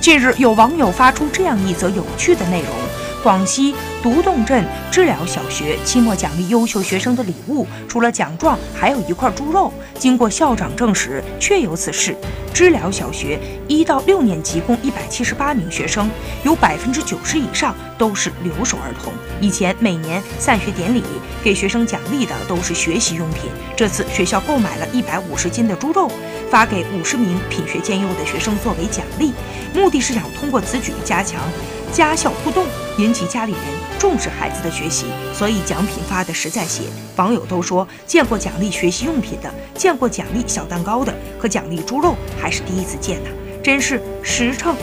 [0.00, 2.70] 近日，有网友发出这样一则有趣的内容：
[3.22, 9.70] 广西独洞镇知了小学期末奖励优秀学生的礼物，除了奖状，还有一块猪肉。
[9.98, 12.16] 经过校长证实，确有此事。
[12.54, 13.38] 知了小学
[13.68, 16.10] 一到六年级共一百七十八名学生，
[16.42, 19.12] 有百分之九十以上都是留守儿童。
[19.40, 21.04] 以前每年散学典礼
[21.44, 26.10] 给学生奖励的都是学习用品，这次学校购买了一百五十斤的猪肉，
[26.50, 29.32] 发给五十名品学兼优的学生作为奖励，
[29.74, 31.42] 目的是想通过此举加强
[31.92, 32.66] 家校互动，
[32.98, 33.60] 引起家里人
[33.98, 35.06] 重视孩子的学习。
[35.34, 36.82] 所以奖品发的实在些。
[37.16, 43.30] 网友都说见过奖励学习用品的，见过奖励小蛋糕的，可奖励猪肉还是第一次见呢，
[43.62, 44.74] 真是实诚